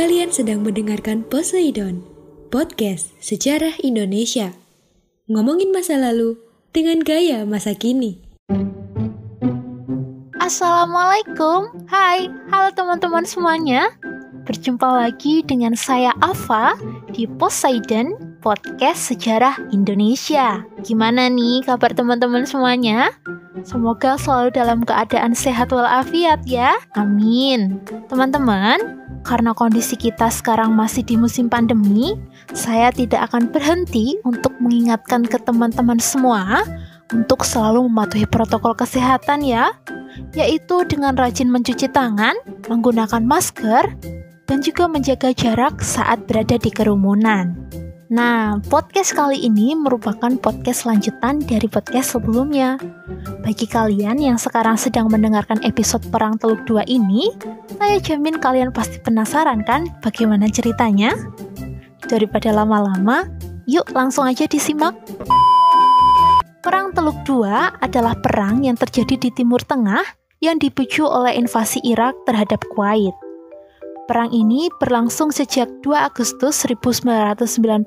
Kalian 0.00 0.32
sedang 0.32 0.64
mendengarkan 0.64 1.20
Poseidon, 1.28 2.00
podcast 2.48 3.12
sejarah 3.20 3.76
Indonesia. 3.84 4.56
Ngomongin 5.28 5.76
masa 5.76 6.00
lalu 6.00 6.40
dengan 6.72 7.04
gaya 7.04 7.44
masa 7.44 7.76
kini. 7.76 8.16
Assalamualaikum, 10.40 11.84
hai, 11.92 12.32
halo 12.48 12.72
teman-teman 12.72 13.28
semuanya. 13.28 13.92
Berjumpa 14.48 14.88
lagi 14.88 15.44
dengan 15.44 15.76
saya 15.76 16.16
Ava 16.24 16.80
di 17.12 17.28
Poseidon 17.36 18.40
Podcast 18.40 19.04
Sejarah 19.04 19.68
Indonesia. 19.68 20.64
Gimana 20.80 21.28
nih 21.28 21.60
kabar 21.68 21.92
teman-teman 21.92 22.48
semuanya? 22.48 23.12
Semoga 23.68 24.16
selalu 24.16 24.48
dalam 24.56 24.80
keadaan 24.80 25.36
sehat 25.36 25.68
walafiat 25.76 26.40
ya. 26.48 26.80
Amin. 26.96 27.84
Teman-teman, 28.08 29.00
karena 29.20 29.52
kondisi 29.52 29.94
kita 29.96 30.32
sekarang 30.32 30.72
masih 30.72 31.04
di 31.04 31.16
musim 31.20 31.52
pandemi, 31.52 32.16
saya 32.56 32.88
tidak 32.90 33.30
akan 33.30 33.52
berhenti 33.52 34.16
untuk 34.24 34.56
mengingatkan 34.58 35.24
ke 35.28 35.36
teman-teman 35.44 36.00
semua 36.00 36.64
untuk 37.12 37.42
selalu 37.42 37.90
mematuhi 37.90 38.26
protokol 38.26 38.72
kesehatan 38.72 39.44
ya, 39.44 39.74
yaitu 40.32 40.86
dengan 40.86 41.18
rajin 41.18 41.50
mencuci 41.50 41.90
tangan, 41.90 42.34
menggunakan 42.70 43.22
masker, 43.22 43.84
dan 44.46 44.58
juga 44.62 44.90
menjaga 44.90 45.30
jarak 45.30 45.78
saat 45.82 46.26
berada 46.26 46.58
di 46.58 46.70
kerumunan. 46.74 47.54
Nah, 48.10 48.58
podcast 48.66 49.14
kali 49.14 49.38
ini 49.38 49.78
merupakan 49.78 50.34
podcast 50.42 50.82
lanjutan 50.82 51.38
dari 51.46 51.70
podcast 51.70 52.18
sebelumnya. 52.18 52.74
Bagi 53.46 53.70
kalian 53.70 54.18
yang 54.18 54.34
sekarang 54.34 54.74
sedang 54.74 55.06
mendengarkan 55.06 55.62
episode 55.62 56.02
Perang 56.10 56.34
Teluk 56.34 56.66
2 56.66 56.90
ini, 56.90 57.30
saya 57.78 58.02
jamin 58.02 58.42
kalian 58.42 58.74
pasti 58.74 58.98
penasaran 58.98 59.62
kan 59.62 59.86
bagaimana 60.02 60.50
ceritanya? 60.50 61.14
Daripada 62.10 62.50
lama-lama, 62.50 63.30
yuk 63.70 63.86
langsung 63.94 64.26
aja 64.26 64.50
disimak. 64.50 64.98
Perang 66.66 66.90
Teluk 66.90 67.22
2 67.22 67.78
adalah 67.78 68.18
perang 68.18 68.66
yang 68.66 68.74
terjadi 68.74 69.22
di 69.22 69.30
Timur 69.30 69.62
Tengah 69.62 70.02
yang 70.42 70.58
dipicu 70.58 71.06
oleh 71.06 71.38
invasi 71.38 71.78
Irak 71.86 72.18
terhadap 72.26 72.58
Kuwait. 72.74 73.29
Perang 74.10 74.34
ini 74.34 74.66
berlangsung 74.82 75.30
sejak 75.30 75.70
2 75.86 75.94
Agustus 75.94 76.66
1990 76.66 77.86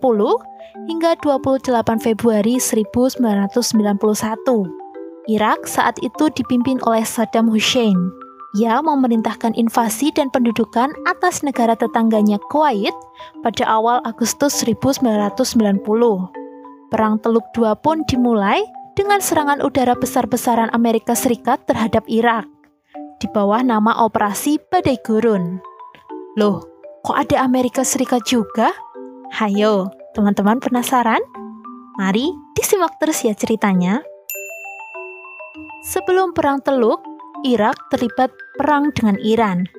hingga 0.88 1.20
28 1.20 1.68
Februari 2.00 2.64
1991. 2.64 3.20
Irak 5.28 5.68
saat 5.68 6.00
itu 6.00 6.32
dipimpin 6.32 6.80
oleh 6.88 7.04
Saddam 7.04 7.52
Hussein. 7.52 8.00
Ia 8.56 8.80
memerintahkan 8.80 9.52
invasi 9.60 10.16
dan 10.16 10.32
pendudukan 10.32 10.96
atas 11.04 11.44
negara 11.44 11.76
tetangganya 11.76 12.40
Kuwait 12.48 12.96
pada 13.44 13.68
awal 13.68 14.00
Agustus 14.08 14.64
1990. 14.64 15.44
Perang 16.88 17.20
Teluk 17.20 17.52
II 17.52 17.76
pun 17.84 18.00
dimulai 18.08 18.64
dengan 18.96 19.20
serangan 19.20 19.60
udara 19.60 19.92
besar-besaran 20.00 20.72
Amerika 20.72 21.20
Serikat 21.20 21.68
terhadap 21.68 22.08
Irak 22.08 22.48
di 23.20 23.28
bawah 23.28 23.60
nama 23.60 24.08
Operasi 24.08 24.64
Badai 24.72 25.04
Gurun. 25.04 25.73
Loh, 26.34 26.66
kok 27.06 27.14
ada 27.14 27.46
Amerika 27.46 27.86
Serikat 27.86 28.26
juga? 28.26 28.74
Hayo, 29.38 29.94
teman-teman 30.18 30.58
penasaran? 30.58 31.22
Mari 32.02 32.34
disimak 32.58 32.98
terus 32.98 33.22
ya 33.22 33.38
ceritanya. 33.38 34.02
Sebelum 35.86 36.34
Perang 36.34 36.58
Teluk, 36.66 37.06
Irak 37.46 37.78
terlibat 37.94 38.34
perang 38.58 38.90
dengan 38.98 39.22
Iran. 39.22 39.70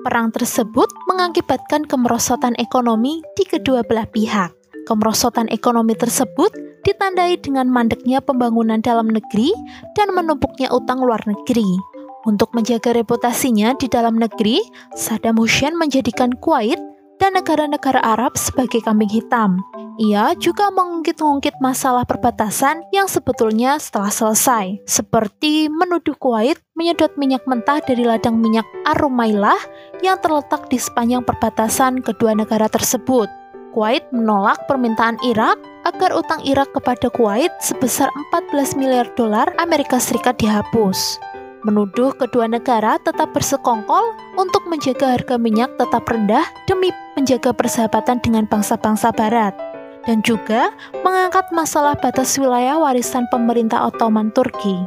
Perang 0.00 0.32
tersebut 0.32 0.88
mengakibatkan 1.12 1.84
kemerosotan 1.84 2.56
ekonomi 2.56 3.20
di 3.36 3.44
kedua 3.44 3.84
belah 3.84 4.08
pihak. 4.08 4.48
Kemerosotan 4.88 5.52
ekonomi 5.52 5.92
tersebut 5.92 6.56
ditandai 6.88 7.36
dengan 7.36 7.68
mandeknya 7.68 8.24
pembangunan 8.24 8.80
dalam 8.80 9.12
negeri 9.12 9.52
dan 9.92 10.08
menumpuknya 10.16 10.72
utang 10.72 11.04
luar 11.04 11.20
negeri. 11.28 11.91
Untuk 12.22 12.54
menjaga 12.54 12.94
reputasinya 12.94 13.74
di 13.74 13.90
dalam 13.90 14.14
negeri, 14.14 14.62
Saddam 14.94 15.42
Hussein 15.42 15.74
menjadikan 15.74 16.30
Kuwait 16.38 16.78
dan 17.18 17.34
negara-negara 17.34 17.98
Arab 17.98 18.38
sebagai 18.38 18.78
kambing 18.78 19.10
hitam. 19.10 19.58
Ia 19.98 20.38
juga 20.38 20.70
mengungkit-ungkit 20.70 21.58
masalah 21.58 22.06
perbatasan 22.06 22.86
yang 22.94 23.10
sebetulnya 23.10 23.76
setelah 23.82 24.14
selesai, 24.14 24.86
seperti 24.86 25.66
menuduh 25.66 26.14
Kuwait 26.14 26.62
menyedot 26.78 27.10
minyak 27.18 27.42
mentah 27.50 27.82
dari 27.82 28.06
ladang 28.06 28.38
minyak 28.38 28.64
Arumailah 28.86 29.58
yang 30.06 30.14
terletak 30.22 30.70
di 30.70 30.78
sepanjang 30.78 31.26
perbatasan 31.26 32.06
kedua 32.06 32.38
negara 32.38 32.70
tersebut. 32.70 33.26
Kuwait 33.74 34.06
menolak 34.14 34.62
permintaan 34.70 35.18
Irak 35.26 35.58
agar 35.82 36.14
utang 36.14 36.38
Irak 36.46 36.70
kepada 36.70 37.10
Kuwait 37.10 37.50
sebesar 37.58 38.06
14 38.30 38.78
miliar 38.78 39.10
dolar 39.18 39.50
Amerika 39.58 39.98
Serikat 39.98 40.38
dihapus 40.38 41.31
menuduh 41.62 42.10
kedua 42.18 42.50
negara 42.50 42.98
tetap 43.02 43.30
bersekongkol 43.30 44.14
untuk 44.34 44.62
menjaga 44.66 45.14
harga 45.18 45.38
minyak 45.38 45.70
tetap 45.78 46.06
rendah 46.10 46.42
demi 46.66 46.90
menjaga 47.14 47.54
persahabatan 47.54 48.18
dengan 48.22 48.44
bangsa-bangsa 48.50 49.14
barat 49.14 49.54
dan 50.02 50.18
juga 50.26 50.74
mengangkat 51.06 51.46
masalah 51.54 51.94
batas 51.94 52.34
wilayah 52.34 52.78
warisan 52.78 53.26
pemerintah 53.30 53.86
Ottoman 53.86 54.34
Turki. 54.34 54.82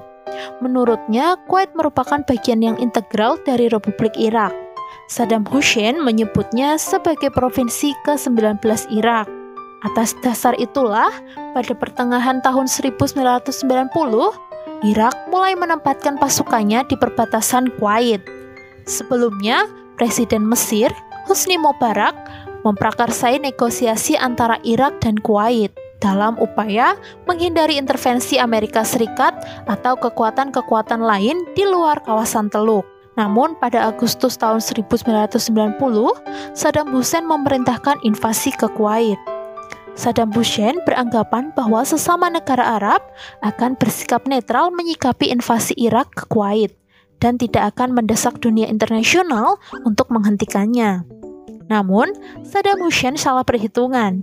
Menurutnya, 0.60 1.40
Kuwait 1.48 1.72
merupakan 1.80 2.20
bagian 2.28 2.60
yang 2.60 2.76
integral 2.76 3.40
dari 3.48 3.72
Republik 3.72 4.12
Irak. 4.20 4.52
Saddam 5.08 5.48
Hussein 5.48 6.02
menyebutnya 6.02 6.76
sebagai 6.76 7.32
provinsi 7.32 7.96
ke-19 8.04 8.60
Irak. 8.92 9.30
Atas 9.86 10.18
dasar 10.26 10.58
itulah, 10.58 11.14
pada 11.54 11.72
pertengahan 11.78 12.42
tahun 12.42 12.66
1990, 12.66 13.94
Irak 14.86 15.18
mulai 15.34 15.58
menempatkan 15.58 16.22
pasukannya 16.22 16.86
di 16.86 16.94
perbatasan 16.94 17.74
Kuwait. 17.82 18.22
Sebelumnya, 18.86 19.66
Presiden 19.98 20.46
Mesir, 20.46 20.94
Husni 21.26 21.58
Mubarak, 21.58 22.14
memprakarsai 22.62 23.42
negosiasi 23.42 24.14
antara 24.14 24.62
Irak 24.62 25.02
dan 25.02 25.18
Kuwait 25.18 25.74
dalam 26.06 26.38
upaya 26.38 26.94
menghindari 27.26 27.82
intervensi 27.82 28.38
Amerika 28.38 28.86
Serikat 28.86 29.34
atau 29.66 29.98
kekuatan-kekuatan 29.98 31.02
lain 31.02 31.42
di 31.58 31.66
luar 31.66 32.06
kawasan 32.06 32.54
Teluk. 32.54 32.86
Namun 33.18 33.58
pada 33.58 33.90
Agustus 33.90 34.38
tahun 34.38 34.62
1990, 34.62 35.82
Saddam 36.54 36.94
Hussein 36.94 37.26
memerintahkan 37.26 38.06
invasi 38.06 38.54
ke 38.54 38.70
Kuwait. 38.78 39.35
Saddam 39.96 40.30
Hussein 40.36 40.76
beranggapan 40.84 41.56
bahwa 41.56 41.80
sesama 41.88 42.28
negara 42.28 42.76
Arab 42.76 43.00
akan 43.40 43.80
bersikap 43.80 44.28
netral 44.28 44.70
menyikapi 44.76 45.32
invasi 45.32 45.72
Irak 45.80 46.12
ke 46.12 46.28
Kuwait 46.28 46.76
dan 47.24 47.40
tidak 47.40 47.76
akan 47.76 47.96
mendesak 47.96 48.44
dunia 48.44 48.68
internasional 48.68 49.56
untuk 49.88 50.12
menghentikannya. 50.12 51.08
Namun, 51.72 52.12
Saddam 52.44 52.84
Hussein 52.84 53.16
salah 53.16 53.48
perhitungan. 53.48 54.22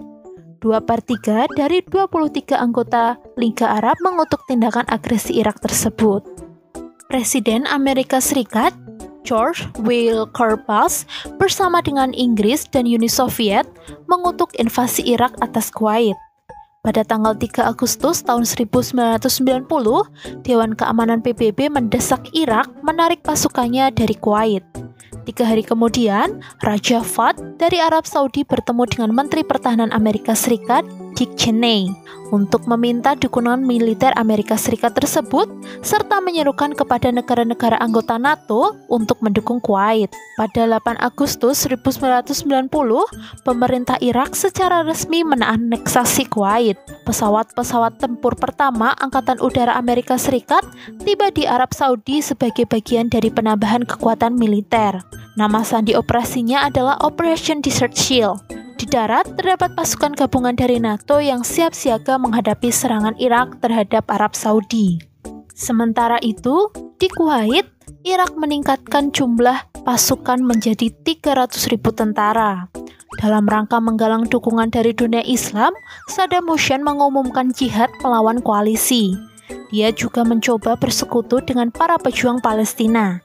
Dua 0.63 0.79
per 0.79 1.03
tiga 1.03 1.51
dari 1.51 1.83
23 1.83 2.55
anggota 2.55 3.19
Liga 3.35 3.67
Arab 3.67 3.99
mengutuk 3.99 4.47
tindakan 4.47 4.87
agresi 4.87 5.43
Irak 5.43 5.59
tersebut. 5.59 6.23
Presiden 7.11 7.67
Amerika 7.67 8.23
Serikat 8.23 8.71
George 9.23 9.67
Wilbur 9.83 10.59
Bush 10.67 11.07
bersama 11.39 11.83
dengan 11.83 12.11
Inggris 12.13 12.67
dan 12.69 12.87
Uni 12.87 13.09
Soviet 13.09 13.67
mengutuk 14.07 14.55
invasi 14.59 15.03
Irak 15.15 15.35
atas 15.41 15.73
Kuwait. 15.73 16.19
Pada 16.83 17.07
tanggal 17.07 17.39
3 17.39 17.63
Agustus 17.71 18.27
tahun 18.27 18.43
1990, 18.43 19.23
Dewan 20.43 20.75
Keamanan 20.75 21.23
PBB 21.23 21.71
mendesak 21.71 22.27
Irak 22.35 22.67
menarik 22.83 23.23
pasukannya 23.23 23.95
dari 23.95 24.19
Kuwait. 24.19 24.67
Tiga 25.23 25.47
hari 25.47 25.63
kemudian, 25.63 26.43
Raja 26.67 26.99
Fahd 27.07 27.39
dari 27.63 27.79
Arab 27.79 28.03
Saudi 28.11 28.43
bertemu 28.43 28.83
dengan 28.91 29.11
Menteri 29.15 29.47
Pertahanan 29.47 29.95
Amerika 29.95 30.35
Serikat 30.35 30.83
Dick 31.15 31.37
Cheney 31.37 31.93
untuk 32.33 32.65
meminta 32.65 33.13
dukungan 33.13 33.61
militer 33.61 34.11
Amerika 34.17 34.57
Serikat 34.57 34.97
tersebut 34.97 35.53
serta 35.85 36.25
menyerukan 36.25 36.73
kepada 36.73 37.13
negara-negara 37.13 37.77
anggota 37.77 38.17
NATO 38.17 38.73
untuk 38.89 39.21
mendukung 39.21 39.61
Kuwait. 39.61 40.09
Pada 40.41 40.65
8 40.65 40.97
Agustus 40.97 41.69
1990, 41.69 42.73
pemerintah 43.45 44.01
Irak 44.01 44.33
secara 44.33 44.81
resmi 44.81 45.21
menaneksasi 45.23 46.33
Kuwait. 46.33 46.81
Pesawat-pesawat 47.05 48.01
tempur 48.01 48.33
pertama 48.41 48.97
Angkatan 48.97 49.37
Udara 49.45 49.77
Amerika 49.77 50.17
Serikat 50.17 50.65
tiba 51.05 51.29
di 51.29 51.45
Arab 51.45 51.77
Saudi 51.77 52.25
sebagai 52.25 52.65
bagian 52.65 53.13
dari 53.13 53.29
penambahan 53.29 53.85
kekuatan 53.85 54.41
militer. 54.41 55.05
Nama 55.37 55.61
sandi 55.65 55.93
operasinya 55.93 56.65
adalah 56.65 56.97
Operation 57.05 57.61
Desert 57.61 57.97
Shield. 57.97 58.62
Di 58.83 58.91
darat, 58.91 59.39
terdapat 59.39 59.79
pasukan 59.79 60.11
gabungan 60.11 60.59
dari 60.59 60.83
NATO 60.83 61.23
yang 61.23 61.47
siap 61.47 61.71
siaga 61.71 62.19
menghadapi 62.19 62.67
serangan 62.75 63.15
Irak 63.15 63.63
terhadap 63.63 64.11
Arab 64.11 64.35
Saudi. 64.35 64.99
Sementara 65.55 66.19
itu, 66.19 66.67
di 66.99 67.07
Kuwait, 67.07 67.71
Irak 68.03 68.35
meningkatkan 68.35 69.15
jumlah 69.15 69.71
pasukan 69.87 70.43
menjadi 70.43 70.91
300.000 71.07 71.79
tentara. 71.95 72.67
Dalam 73.23 73.47
rangka 73.47 73.79
menggalang 73.79 74.27
dukungan 74.27 74.75
dari 74.75 74.91
dunia 74.91 75.23
Islam, 75.31 75.71
Saddam 76.11 76.51
Hussein 76.51 76.83
mengumumkan 76.83 77.55
jihad 77.55 77.87
melawan 78.03 78.43
koalisi. 78.43 79.15
Dia 79.71 79.95
juga 79.95 80.27
mencoba 80.27 80.75
bersekutu 80.75 81.39
dengan 81.47 81.71
para 81.71 82.03
pejuang 82.03 82.43
Palestina. 82.43 83.23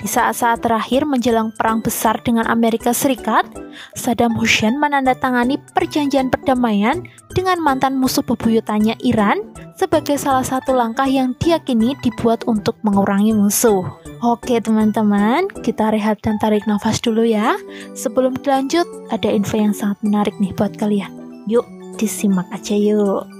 Di 0.00 0.08
saat-saat 0.08 0.64
terakhir 0.64 1.04
menjelang 1.04 1.52
perang 1.52 1.84
besar 1.84 2.16
dengan 2.24 2.48
Amerika 2.48 2.96
Serikat, 2.96 3.44
Saddam 3.92 4.32
Hussein 4.32 4.80
menandatangani 4.80 5.60
perjanjian 5.76 6.32
perdamaian 6.32 7.04
dengan 7.36 7.60
mantan 7.60 8.00
musuh 8.00 8.24
bebuyutannya 8.24 8.96
Iran 9.04 9.44
sebagai 9.76 10.16
salah 10.16 10.44
satu 10.44 10.72
langkah 10.72 11.04
yang 11.04 11.36
diyakini 11.36 11.96
dibuat 12.00 12.48
untuk 12.48 12.80
mengurangi 12.80 13.36
musuh. 13.36 13.84
Oke 14.20 14.60
teman-teman, 14.60 15.48
kita 15.60 15.92
rehat 15.92 16.20
dan 16.24 16.40
tarik 16.40 16.64
nafas 16.64 17.00
dulu 17.00 17.24
ya. 17.24 17.56
Sebelum 17.92 18.40
dilanjut, 18.40 18.88
ada 19.12 19.28
info 19.28 19.60
yang 19.60 19.76
sangat 19.76 20.00
menarik 20.00 20.36
nih 20.40 20.52
buat 20.56 20.76
kalian. 20.76 21.12
Yuk, 21.48 21.64
disimak 21.96 22.48
aja 22.52 22.76
yuk. 22.76 23.39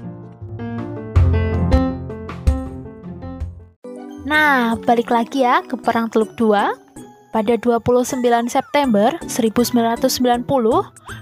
Nah, 4.21 4.77
balik 4.77 5.09
lagi 5.09 5.41
ya 5.41 5.65
ke 5.65 5.73
Perang 5.73 6.05
Teluk 6.13 6.37
II. 6.37 6.53
Pada 7.31 7.55
29 7.55 8.19
September 8.51 9.15
1990, 9.23 10.43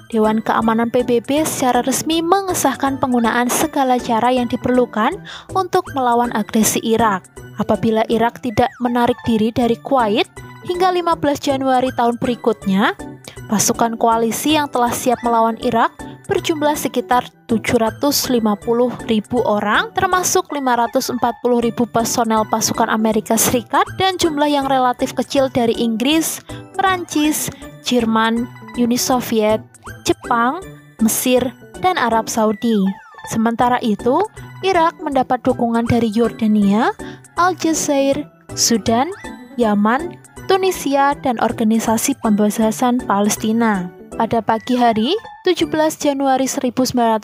Dewan 0.10 0.42
Keamanan 0.42 0.90
PBB 0.90 1.46
secara 1.46 1.86
resmi 1.86 2.19
mengesahkan 2.25 2.98
penggunaan 2.98 3.46
segala 3.48 4.01
cara 4.01 4.34
yang 4.34 4.50
diperlukan 4.50 5.16
untuk 5.54 5.86
melawan 5.94 6.34
agresi 6.34 6.81
Irak. 6.81 7.30
Apabila 7.62 8.04
Irak 8.10 8.42
tidak 8.42 8.74
menarik 8.81 9.16
diri 9.24 9.54
dari 9.54 9.78
Kuwait 9.78 10.28
hingga 10.66 10.90
15 10.90 11.13
Januari 11.40 11.94
tahun 11.94 12.18
berikutnya, 12.18 12.98
pasukan 13.48 13.95
koalisi 13.95 14.57
yang 14.57 14.68
telah 14.68 14.92
siap 14.92 15.22
melawan 15.22 15.62
Irak 15.62 15.94
berjumlah 16.30 16.78
sekitar 16.78 17.26
750 17.50 19.10
ribu 19.10 19.42
orang, 19.42 19.90
termasuk 19.98 20.54
540 20.54 21.18
ribu 21.66 21.90
personel 21.90 22.46
pasukan 22.46 22.86
Amerika 22.86 23.34
Serikat 23.34 23.90
dan 23.98 24.22
jumlah 24.22 24.46
yang 24.46 24.70
relatif 24.70 25.18
kecil 25.18 25.50
dari 25.50 25.74
Inggris, 25.74 26.46
Perancis, 26.78 27.50
Jerman, 27.81 28.46
Uni 28.78 28.96
Soviet, 28.96 29.66
Jepang, 30.06 30.62
Mesir, 31.02 31.42
dan 31.81 31.98
Arab 31.98 32.30
Saudi. 32.30 32.78
Sementara 33.28 33.81
itu, 33.81 34.22
Irak 34.62 35.02
mendapat 35.02 35.42
dukungan 35.42 35.90
dari 35.90 36.14
Yordania, 36.14 36.94
Aljazair, 37.36 38.30
Sudan, 38.54 39.10
Yaman, 39.58 40.16
Tunisia, 40.46 41.18
dan 41.20 41.42
Organisasi 41.42 42.18
Pembebasan 42.22 43.02
Palestina. 43.04 43.99
Pada 44.19 44.44
pagi 44.44 44.75
hari, 44.75 45.16
17 45.48 45.71
Januari 45.95 46.44
1991, 46.44 47.24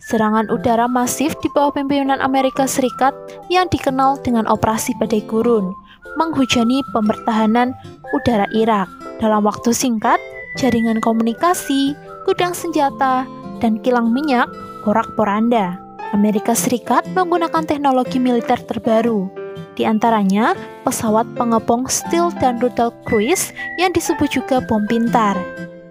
serangan 0.00 0.48
udara 0.48 0.88
masif 0.88 1.36
di 1.44 1.52
bawah 1.52 1.76
pimpinan 1.76 2.24
Amerika 2.24 2.64
Serikat 2.64 3.12
yang 3.52 3.68
dikenal 3.68 4.16
dengan 4.24 4.48
Operasi 4.48 4.96
Badai 4.96 5.20
Gurun 5.28 5.76
menghujani 6.16 6.80
pembertahanan 6.96 7.76
udara 8.16 8.48
Irak. 8.56 8.88
Dalam 9.20 9.44
waktu 9.44 9.76
singkat, 9.76 10.16
jaringan 10.56 11.04
komunikasi, 11.04 11.92
gudang 12.24 12.56
senjata, 12.56 13.28
dan 13.60 13.76
kilang 13.84 14.08
minyak 14.08 14.48
porak-poranda. 14.88 15.76
Amerika 16.16 16.56
Serikat 16.56 17.04
menggunakan 17.12 17.68
teknologi 17.68 18.16
militer 18.16 18.56
terbaru, 18.56 19.28
di 19.74 19.88
antaranya 19.88 20.52
pesawat 20.84 21.24
pengepung 21.36 21.88
steel 21.88 22.34
dan 22.40 22.60
rudal 22.60 22.92
cruise 23.08 23.52
yang 23.80 23.92
disebut 23.92 24.28
juga 24.28 24.60
bom 24.64 24.84
pintar 24.88 25.38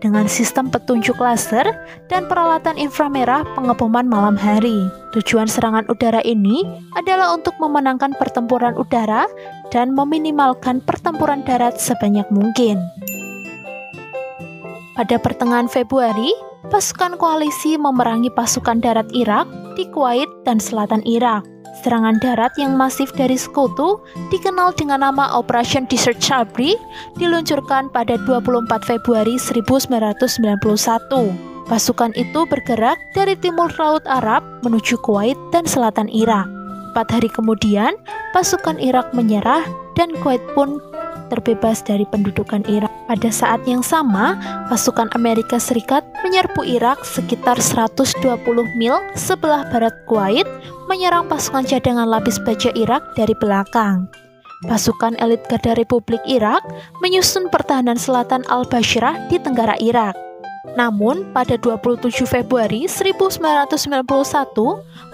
dengan 0.01 0.25
sistem 0.25 0.67
petunjuk 0.67 1.15
laser 1.21 1.63
dan 2.09 2.25
peralatan 2.25 2.75
inframerah 2.75 3.45
pengeboman 3.53 4.09
malam 4.09 4.33
hari. 4.33 4.89
Tujuan 5.13 5.45
serangan 5.45 5.85
udara 5.87 6.19
ini 6.25 6.65
adalah 6.97 7.37
untuk 7.37 7.53
memenangkan 7.61 8.17
pertempuran 8.17 8.73
udara 8.75 9.29
dan 9.69 9.93
meminimalkan 9.93 10.81
pertempuran 10.81 11.45
darat 11.45 11.77
sebanyak 11.77 12.25
mungkin. 12.33 12.81
Pada 15.01 15.17
pertengahan 15.17 15.65
Februari, 15.65 16.29
pasukan 16.69 17.17
koalisi 17.17 17.73
memerangi 17.73 18.29
pasukan 18.37 18.85
darat 18.85 19.09
Irak 19.17 19.49
di 19.73 19.89
Kuwait 19.89 20.29
dan 20.45 20.61
selatan 20.61 21.01
Irak. 21.09 21.41
Serangan 21.81 22.21
darat 22.21 22.53
yang 22.61 22.77
masif 22.77 23.09
dari 23.17 23.33
sekutu, 23.33 23.97
dikenal 24.29 24.77
dengan 24.77 25.01
nama 25.01 25.33
Operation 25.33 25.89
Desert 25.89 26.21
Shabri, 26.21 26.77
diluncurkan 27.17 27.89
pada 27.89 28.13
24 28.29 28.69
Februari 28.85 29.41
1991. 29.41 30.61
Pasukan 31.65 32.13
itu 32.13 32.45
bergerak 32.45 33.01
dari 33.17 33.33
timur 33.41 33.73
Laut 33.81 34.05
Arab 34.05 34.45
menuju 34.61 35.01
Kuwait 35.01 35.41
dan 35.49 35.65
selatan 35.65 36.13
Irak. 36.13 36.45
Empat 36.93 37.09
hari 37.09 37.29
kemudian, 37.33 37.97
pasukan 38.37 38.77
Irak 38.77 39.09
menyerah 39.17 39.65
dan 39.97 40.13
Kuwait 40.21 40.45
pun 40.53 40.77
terbebas 41.31 41.79
dari 41.79 42.03
pendudukan 42.03 42.67
Irak. 42.67 42.91
Pada 43.07 43.31
saat 43.31 43.63
yang 43.63 43.79
sama, 43.79 44.35
pasukan 44.67 45.07
Amerika 45.15 45.55
Serikat 45.55 46.03
menyerbu 46.27 46.67
Irak 46.67 47.07
sekitar 47.07 47.55
120 47.55 48.19
mil 48.75 48.99
sebelah 49.15 49.63
barat 49.71 49.95
Kuwait, 50.11 50.47
menyerang 50.91 51.31
pasukan 51.31 51.63
cadangan 51.63 52.07
lapis 52.11 52.35
baja 52.43 52.75
Irak 52.75 53.01
dari 53.15 53.31
belakang. 53.39 54.11
Pasukan 54.67 55.17
elit 55.17 55.41
Garda 55.49 55.73
Republik 55.73 56.21
Irak 56.29 56.61
menyusun 57.01 57.49
pertahanan 57.49 57.97
selatan 57.97 58.45
Al-Bashrah 58.45 59.31
di 59.31 59.41
tenggara 59.41 59.73
Irak. 59.81 60.13
Namun, 60.77 61.25
pada 61.33 61.57
27 61.57 62.29
Februari 62.29 62.85
1991, 62.85 64.05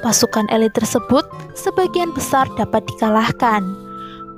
pasukan 0.03 0.45
elit 0.51 0.75
tersebut 0.75 1.23
sebagian 1.55 2.11
besar 2.11 2.45
dapat 2.59 2.83
dikalahkan. 2.91 3.86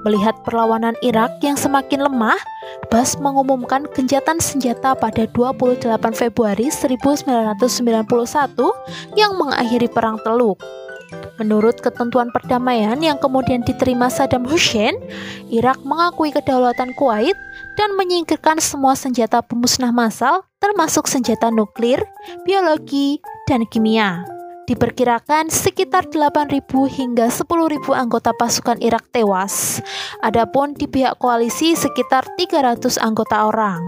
Melihat 0.08 0.36
perlawanan 0.48 0.96
Irak 1.03 1.44
yang 1.44 1.60
semakin 1.60 2.08
lemah, 2.08 2.39
Bas 2.88 3.20
mengumumkan 3.20 3.86
genjatan 3.91 4.41
senjata 4.41 4.96
pada 4.96 5.27
28 5.29 5.86
Februari 6.15 6.72
1991 6.72 7.60
yang 9.13 9.36
mengakhiri 9.38 9.91
Perang 9.91 10.18
Teluk. 10.24 10.58
Menurut 11.41 11.82
ketentuan 11.82 12.29
perdamaian 12.29 12.98
yang 13.01 13.18
kemudian 13.18 13.65
diterima 13.65 14.12
Saddam 14.13 14.46
Hussein, 14.46 14.94
Irak 15.50 15.82
mengakui 15.82 16.29
kedaulatan 16.29 16.94
Kuwait 16.94 17.38
dan 17.79 17.98
menyingkirkan 17.98 18.62
semua 18.62 18.94
senjata 18.94 19.41
pemusnah 19.41 19.89
massal 19.89 20.46
termasuk 20.60 21.08
senjata 21.08 21.50
nuklir, 21.50 22.03
biologi, 22.44 23.24
dan 23.48 23.65
kimia. 23.65 24.38
Diperkirakan 24.70 25.50
sekitar 25.50 26.14
8.000 26.14 26.62
hingga 26.94 27.26
10.000 27.34 27.90
anggota 27.90 28.38
pasukan 28.38 28.78
Irak 28.86 29.10
tewas. 29.10 29.82
Adapun 30.22 30.78
di 30.78 30.86
pihak 30.86 31.18
koalisi 31.18 31.74
sekitar 31.74 32.30
300 32.38 33.02
anggota 33.02 33.50
orang. 33.50 33.82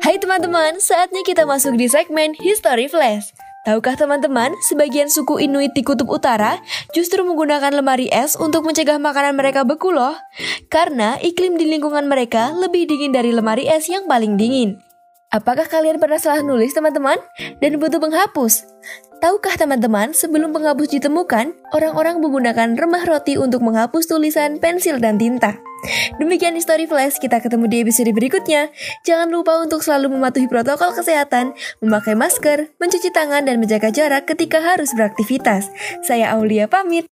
Hai 0.00 0.16
teman-teman, 0.16 0.80
saatnya 0.80 1.20
kita 1.20 1.44
masuk 1.44 1.76
di 1.76 1.92
segmen 1.92 2.32
History 2.40 2.88
Flash. 2.88 3.36
Tahukah 3.68 3.92
teman-teman, 4.00 4.56
sebagian 4.64 5.12
suku 5.12 5.44
Inuit 5.44 5.76
di 5.76 5.84
Kutub 5.84 6.08
Utara 6.08 6.64
justru 6.96 7.20
menggunakan 7.28 7.76
lemari 7.76 8.08
es 8.08 8.32
untuk 8.32 8.64
mencegah 8.64 8.96
makanan 8.96 9.36
mereka 9.36 9.68
beku 9.68 9.92
loh. 9.92 10.16
Karena 10.70 11.18
iklim 11.18 11.58
di 11.58 11.66
lingkungan 11.66 12.06
mereka 12.06 12.54
lebih 12.54 12.86
dingin 12.86 13.10
dari 13.10 13.34
lemari 13.34 13.66
es 13.66 13.90
yang 13.90 14.06
paling 14.06 14.38
dingin. 14.38 14.78
Apakah 15.34 15.66
kalian 15.66 15.98
pernah 15.98 16.22
salah 16.22 16.46
nulis 16.46 16.70
teman-teman? 16.70 17.18
Dan 17.58 17.82
butuh 17.82 17.98
penghapus? 17.98 18.70
Tahukah 19.18 19.58
teman-teman, 19.58 20.14
sebelum 20.14 20.54
penghapus 20.54 20.94
ditemukan, 20.94 21.58
orang-orang 21.74 22.22
menggunakan 22.22 22.78
remah 22.78 23.02
roti 23.02 23.34
untuk 23.34 23.66
menghapus 23.66 24.08
tulisan, 24.08 24.62
pensil, 24.62 25.02
dan 25.02 25.18
tinta. 25.18 25.58
Demikian 26.22 26.56
Story 26.62 26.86
Flash, 26.86 27.18
kita 27.18 27.42
ketemu 27.42 27.66
di 27.66 27.76
episode 27.82 28.10
berikutnya. 28.14 28.70
Jangan 29.02 29.26
lupa 29.28 29.58
untuk 29.58 29.82
selalu 29.82 30.14
mematuhi 30.16 30.46
protokol 30.46 30.94
kesehatan, 30.94 31.52
memakai 31.82 32.14
masker, 32.14 32.72
mencuci 32.78 33.10
tangan, 33.10 33.42
dan 33.42 33.58
menjaga 33.58 33.90
jarak 33.90 34.24
ketika 34.24 34.62
harus 34.62 34.94
beraktivitas. 34.94 35.66
Saya 36.06 36.32
Aulia 36.38 36.70
pamit. 36.70 37.10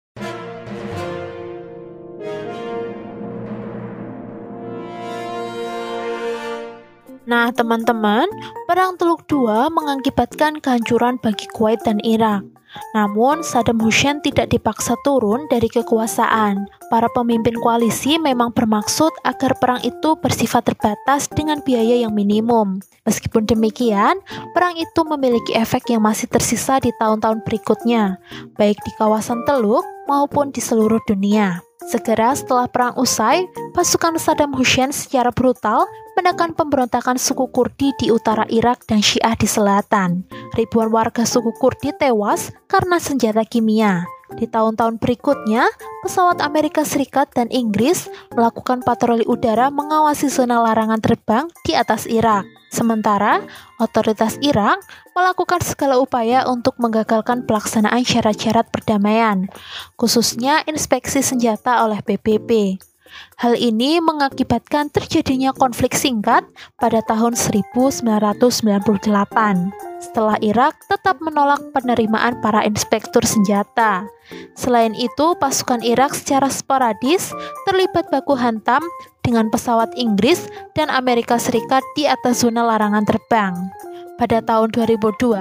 Nah, 7.31 7.47
teman-teman, 7.55 8.27
Perang 8.67 8.99
Teluk 8.99 9.23
II 9.31 9.71
mengakibatkan 9.71 10.59
kehancuran 10.59 11.15
bagi 11.15 11.47
Kuwait 11.55 11.79
dan 11.87 12.03
Irak. 12.03 12.43
Namun, 12.91 13.39
Saddam 13.39 13.79
Hussein 13.79 14.19
tidak 14.19 14.51
dipaksa 14.51 14.99
turun 15.07 15.47
dari 15.47 15.71
kekuasaan. 15.71 16.67
Para 16.91 17.07
pemimpin 17.15 17.55
koalisi 17.63 18.19
memang 18.19 18.51
bermaksud 18.51 19.15
agar 19.23 19.55
perang 19.63 19.79
itu 19.79 20.19
bersifat 20.19 20.75
terbatas 20.75 21.31
dengan 21.31 21.63
biaya 21.63 22.03
yang 22.03 22.11
minimum. 22.11 22.83
Meskipun 23.07 23.47
demikian, 23.47 24.19
perang 24.51 24.75
itu 24.75 24.99
memiliki 25.07 25.55
efek 25.55 25.87
yang 25.87 26.03
masih 26.03 26.27
tersisa 26.27 26.83
di 26.83 26.91
tahun-tahun 26.99 27.47
berikutnya, 27.47 28.19
baik 28.59 28.75
di 28.83 28.91
kawasan 28.99 29.47
Teluk 29.47 29.87
maupun 30.11 30.51
di 30.51 30.59
seluruh 30.59 30.99
dunia. 31.07 31.63
Segera 31.87 32.35
setelah 32.35 32.69
perang 32.69 32.93
usai, 32.93 33.47
pasukan 33.73 34.19
Saddam 34.21 34.53
Hussein 34.53 34.93
secara 34.93 35.33
brutal 35.33 35.87
menekan 36.15 36.57
pemberontakan 36.57 37.15
suku 37.15 37.49
Kurdi 37.49 37.95
di 37.97 38.11
utara 38.11 38.43
Irak 38.51 38.87
dan 38.87 38.99
Syiah 38.99 39.35
di 39.35 39.47
selatan. 39.47 40.27
Ribuan 40.55 40.91
warga 40.91 41.23
suku 41.23 41.55
Kurdi 41.55 41.95
tewas 41.95 42.51
karena 42.67 42.99
senjata 42.99 43.45
kimia. 43.47 44.03
Di 44.31 44.47
tahun-tahun 44.47 44.95
berikutnya, 45.03 45.67
pesawat 46.07 46.39
Amerika 46.39 46.87
Serikat 46.87 47.35
dan 47.35 47.51
Inggris 47.51 48.07
melakukan 48.31 48.79
patroli 48.79 49.27
udara 49.27 49.67
mengawasi 49.67 50.31
zona 50.31 50.63
larangan 50.63 51.03
terbang 51.03 51.51
di 51.67 51.75
atas 51.75 52.07
Irak. 52.07 52.47
Sementara, 52.71 53.43
otoritas 53.83 54.39
Irak 54.39 54.79
melakukan 55.11 55.59
segala 55.59 55.99
upaya 55.99 56.47
untuk 56.47 56.79
menggagalkan 56.79 57.43
pelaksanaan 57.43 58.07
syarat-syarat 58.07 58.71
perdamaian, 58.71 59.51
khususnya 59.99 60.63
inspeksi 60.63 61.19
senjata 61.19 61.83
oleh 61.83 61.99
PBB. 61.99 62.79
Hal 63.39 63.57
ini 63.57 63.97
mengakibatkan 64.03 64.93
terjadinya 64.93 65.51
konflik 65.51 65.97
singkat 65.97 66.45
pada 66.77 67.01
tahun 67.05 67.33
1998 67.33 68.01
setelah 70.01 70.35
Irak 70.41 70.73
tetap 70.89 71.21
menolak 71.21 71.61
penerimaan 71.77 72.41
para 72.41 72.65
inspektur 72.65 73.21
senjata. 73.21 74.09
Selain 74.57 74.97
itu, 74.97 75.37
pasukan 75.37 75.85
Irak 75.85 76.17
secara 76.17 76.49
sporadis 76.49 77.29
terlibat 77.69 78.09
baku 78.09 78.33
hantam 78.33 78.81
dengan 79.21 79.47
pesawat 79.53 79.93
Inggris 79.93 80.49
dan 80.73 80.89
Amerika 80.89 81.37
Serikat 81.37 81.85
di 81.93 82.09
atas 82.09 82.41
zona 82.41 82.65
larangan 82.65 83.05
terbang. 83.05 83.53
Pada 84.17 84.37
tahun 84.41 84.69
2002, 84.73 85.33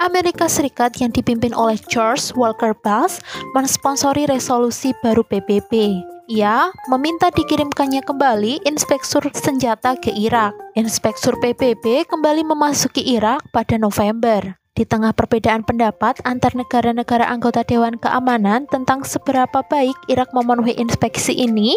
Amerika 0.00 0.48
Serikat 0.48 0.96
yang 0.96 1.12
dipimpin 1.12 1.52
oleh 1.52 1.76
George 1.92 2.32
Walker 2.32 2.72
Bush 2.72 3.20
mensponsori 3.52 4.24
resolusi 4.24 4.96
baru 5.04 5.20
PBB. 5.28 6.13
Ia 6.24 6.72
meminta 6.88 7.28
dikirimkannya 7.28 8.00
kembali 8.00 8.64
inspektur 8.64 9.28
senjata 9.36 9.92
ke 9.92 10.08
Irak. 10.08 10.56
Inspektur 10.72 11.36
PBB 11.36 12.08
kembali 12.08 12.48
memasuki 12.48 13.04
Irak 13.04 13.44
pada 13.52 13.76
November. 13.76 14.56
Di 14.72 14.88
tengah 14.88 15.12
perbedaan 15.12 15.68
pendapat 15.68 16.24
antar 16.24 16.56
negara-negara 16.56 17.28
anggota 17.28 17.60
Dewan 17.60 18.00
Keamanan 18.00 18.64
tentang 18.72 19.04
seberapa 19.04 19.60
baik 19.68 19.92
Irak 20.08 20.32
memenuhi 20.32 20.72
inspeksi 20.80 21.36
ini, 21.36 21.76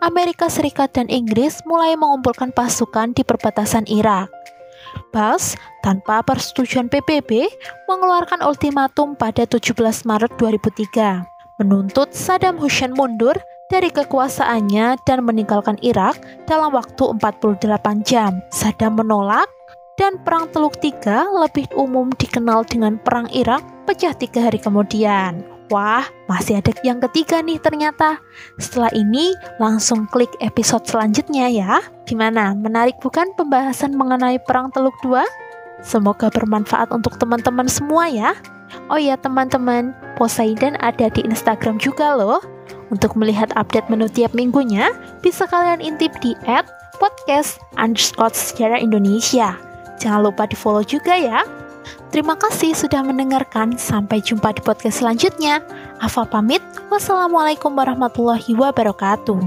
Amerika 0.00 0.48
Serikat 0.48 0.96
dan 0.96 1.12
Inggris 1.12 1.60
mulai 1.68 1.92
mengumpulkan 1.92 2.48
pasukan 2.48 3.12
di 3.12 3.20
perbatasan 3.28 3.84
Irak. 3.92 4.32
Bas, 5.12 5.52
tanpa 5.84 6.24
persetujuan 6.24 6.88
PBB, 6.88 7.44
mengeluarkan 7.92 8.40
ultimatum 8.40 9.12
pada 9.20 9.44
17 9.44 9.76
Maret 10.08 10.32
2003, 10.40 11.60
menuntut 11.60 12.08
Saddam 12.16 12.56
Hussein 12.56 12.96
mundur 12.96 13.36
dari 13.72 13.88
kekuasaannya 13.88 15.00
dan 15.08 15.24
meninggalkan 15.24 15.80
Irak 15.80 16.20
dalam 16.44 16.76
waktu 16.76 17.16
48 17.16 18.04
jam. 18.04 18.36
Saddam 18.52 19.00
menolak 19.00 19.48
dan 19.96 20.20
Perang 20.20 20.52
Teluk 20.52 20.76
Tiga 20.76 21.24
lebih 21.32 21.64
umum 21.72 22.12
dikenal 22.12 22.68
dengan 22.68 23.00
Perang 23.00 23.32
Irak 23.32 23.64
pecah 23.88 24.12
tiga 24.12 24.52
hari 24.52 24.60
kemudian. 24.60 25.40
Wah, 25.72 26.04
masih 26.28 26.60
ada 26.60 26.68
yang 26.84 27.00
ketiga 27.00 27.40
nih 27.40 27.56
ternyata. 27.56 28.20
Setelah 28.60 28.92
ini, 28.92 29.32
langsung 29.56 30.04
klik 30.12 30.28
episode 30.44 30.84
selanjutnya 30.84 31.48
ya. 31.48 31.80
Gimana, 32.04 32.52
menarik 32.52 33.00
bukan 33.00 33.32
pembahasan 33.40 33.96
mengenai 33.96 34.36
Perang 34.44 34.68
Teluk 34.68 34.92
Dua? 35.00 35.24
Semoga 35.80 36.28
bermanfaat 36.28 36.92
untuk 36.92 37.16
teman-teman 37.16 37.72
semua 37.72 38.04
ya. 38.04 38.36
Oh 38.92 39.00
ya 39.00 39.16
teman-teman, 39.16 39.96
Poseidon 40.20 40.76
ada 40.84 41.08
di 41.08 41.24
Instagram 41.24 41.80
juga 41.80 42.20
loh. 42.20 42.44
Untuk 42.92 43.16
melihat 43.16 43.48
update 43.56 43.88
menu 43.88 44.04
tiap 44.12 44.36
minggunya, 44.36 44.92
bisa 45.24 45.48
kalian 45.48 45.80
intip 45.80 46.12
di 46.20 46.36
at 46.44 46.68
podcast 47.00 47.56
underscore 47.80 48.36
sejarah 48.36 48.76
Indonesia. 48.76 49.56
Jangan 49.96 50.28
lupa 50.28 50.44
di 50.44 50.52
follow 50.52 50.84
juga 50.84 51.16
ya. 51.16 51.40
Terima 52.12 52.36
kasih 52.36 52.76
sudah 52.76 53.00
mendengarkan. 53.00 53.80
Sampai 53.80 54.20
jumpa 54.20 54.52
di 54.52 54.60
podcast 54.60 55.00
selanjutnya. 55.00 55.64
Afa 56.04 56.28
pamit. 56.28 56.60
Wassalamualaikum 56.92 57.72
warahmatullahi 57.72 58.52
wabarakatuh. 58.52 59.40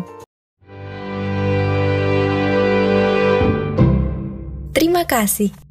Terima 4.73 5.05
kasih. 5.05 5.64